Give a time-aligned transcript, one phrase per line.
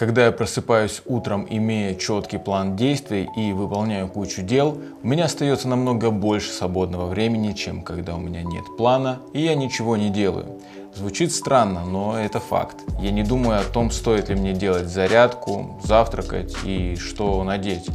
[0.00, 5.68] Когда я просыпаюсь утром, имея четкий план действий и выполняю кучу дел, у меня остается
[5.68, 10.58] намного больше свободного времени, чем когда у меня нет плана и я ничего не делаю.
[10.94, 12.76] Звучит странно, но это факт.
[12.98, 17.86] Я не думаю о том, стоит ли мне делать зарядку, завтракать и что надеть.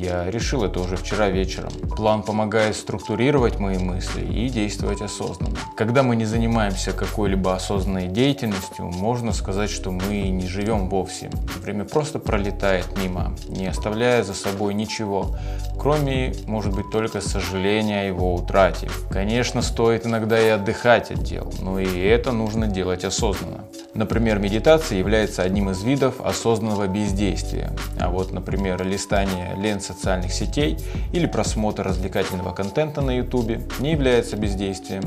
[0.00, 1.72] Я решил это уже вчера вечером.
[1.94, 5.58] План помогает структурировать мои мысли и действовать осознанно.
[5.76, 11.30] Когда мы не занимаемся какой-либо осознанной деятельностью, можно сказать, что мы не живем вовсе.
[11.62, 15.36] Время просто пролетает мимо, не оставляя за собой ничего,
[15.78, 18.88] кроме, может быть, только сожаления о его утрате.
[19.10, 23.66] Конечно, стоит иногда и отдыхать от дел, но и это нужно делать осознанно.
[23.92, 27.70] Например, медитация является одним из видов осознанного бездействия.
[28.00, 30.78] А вот, например, листание лент социальных сетей
[31.12, 35.02] или просмотр развлекательного контента на YouTube не является бездействием.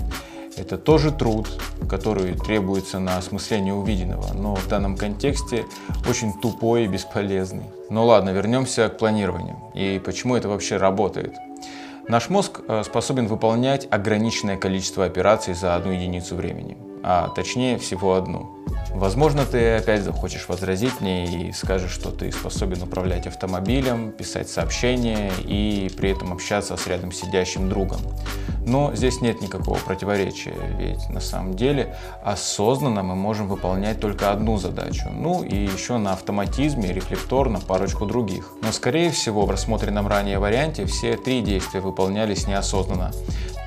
[0.55, 1.49] Это тоже труд,
[1.89, 5.65] который требуется на осмысление увиденного, но в данном контексте
[6.07, 7.65] очень тупой и бесполезный.
[7.89, 11.35] Ну ладно, вернемся к планированию и почему это вообще работает.
[12.07, 18.15] Наш мозг э, способен выполнять ограниченное количество операций за одну единицу времени, а точнее всего
[18.15, 18.49] одну.
[18.93, 25.31] Возможно, ты опять захочешь возразить мне и скажешь, что ты способен управлять автомобилем, писать сообщения
[25.43, 27.99] и при этом общаться с рядом сидящим другом.
[28.65, 34.57] Но здесь нет никакого противоречия, ведь на самом деле осознанно мы можем выполнять только одну
[34.57, 38.51] задачу, ну и еще на автоматизме рефлекторно парочку других.
[38.61, 43.11] Но скорее всего в рассмотренном ранее варианте все три действия выполнялись неосознанно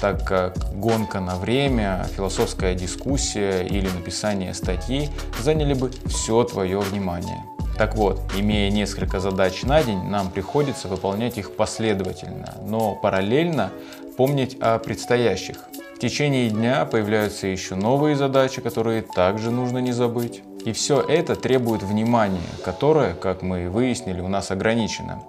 [0.00, 5.08] так как гонка на время, философская дискуссия или написание статьи
[5.42, 7.42] заняли бы все твое внимание.
[7.78, 13.70] Так вот, имея несколько задач на день, нам приходится выполнять их последовательно, но параллельно
[14.16, 15.56] помнить о предстоящих.
[15.94, 20.42] В течение дня появляются еще новые задачи, которые также нужно не забыть.
[20.64, 25.22] И все это требует внимания, которое, как мы выяснили, у нас ограничено.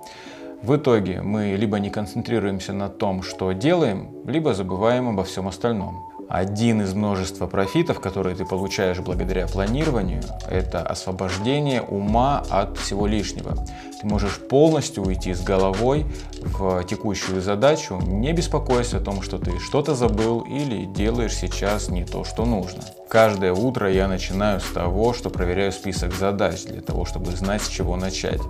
[0.63, 6.03] В итоге мы либо не концентрируемся на том, что делаем, либо забываем обо всем остальном.
[6.29, 13.55] Один из множества профитов, которые ты получаешь благодаря планированию, это освобождение ума от всего лишнего.
[14.01, 16.05] Ты можешь полностью уйти с головой
[16.41, 22.03] в текущую задачу, не беспокоясь о том, что ты что-то забыл или делаешь сейчас не
[22.03, 22.81] то, что нужно.
[23.09, 27.69] Каждое утро я начинаю с того, что проверяю список задач для того, чтобы знать, с
[27.69, 28.41] чего начать.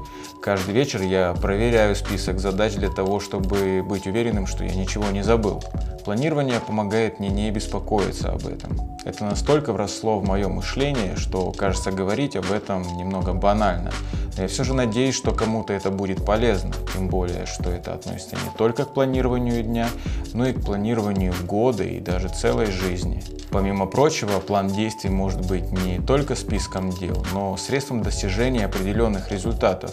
[0.41, 5.22] Каждый вечер я проверяю список задач для того, чтобы быть уверенным, что я ничего не
[5.22, 5.63] забыл.
[6.06, 8.79] Планирование помогает мне не беспокоиться об этом.
[9.06, 13.91] Это настолько вросло в мое мышление, что кажется говорить об этом немного банально.
[14.35, 18.35] Но я все же надеюсь, что кому-то это будет полезно, тем более, что это относится
[18.35, 19.89] не только к планированию дня,
[20.34, 23.24] но и к планированию года и даже целой жизни.
[23.50, 29.91] Помимо прочего, план действий может быть не только списком дел, но средством достижения определенных результатов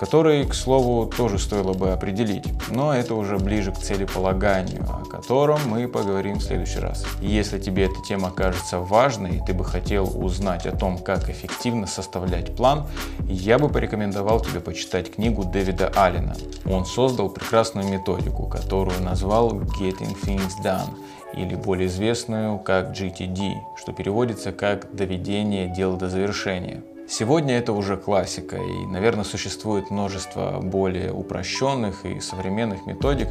[0.00, 5.60] который, к слову, тоже стоило бы определить, но это уже ближе к целеполаганию, о котором
[5.66, 7.04] мы поговорим в следующий раз.
[7.20, 11.86] если тебе эта тема кажется важной, и ты бы хотел узнать о том, как эффективно
[11.86, 12.86] составлять план,
[13.28, 16.34] я бы порекомендовал тебе почитать книгу Дэвида Аллена.
[16.64, 20.96] Он создал прекрасную методику, которую назвал Getting Things Done,
[21.34, 26.82] или более известную как GTD, что переводится как «доведение дела до завершения».
[27.10, 33.30] Сегодня это уже классика, и, наверное, существует множество более упрощенных и современных методик,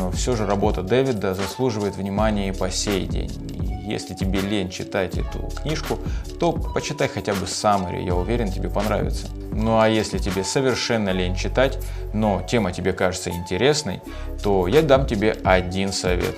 [0.00, 3.30] но все же работа Дэвида заслуживает внимания и по сей день.
[3.52, 6.00] И если тебе лень читать эту книжку,
[6.40, 9.28] то почитай хотя бы summary, я уверен, тебе понравится.
[9.52, 11.78] Ну а если тебе совершенно лень читать,
[12.12, 14.02] но тема тебе кажется интересной,
[14.42, 16.34] то я дам тебе один совет.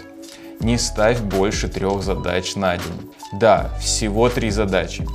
[0.60, 3.10] Не ставь больше трех задач на день.
[3.32, 5.06] Да, всего три задачи.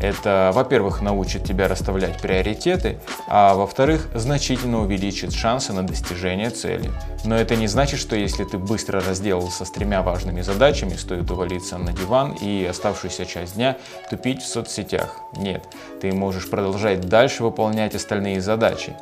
[0.00, 6.90] Это, во-первых, научит тебя расставлять приоритеты, а во-вторых, значительно увеличит шансы на достижение цели.
[7.24, 11.78] Но это не значит, что если ты быстро разделался с тремя важными задачами, стоит увалиться
[11.78, 13.76] на диван и оставшуюся часть дня
[14.08, 15.16] тупить в соцсетях.
[15.36, 15.64] Нет,
[16.00, 18.94] ты можешь продолжать дальше выполнять остальные задачи.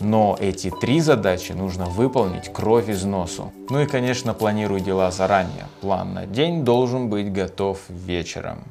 [0.00, 3.52] Но эти три задачи нужно выполнить кровь из носу.
[3.70, 5.66] Ну и, конечно, планируй дела заранее.
[5.80, 8.64] План на день должен быть готов вечером.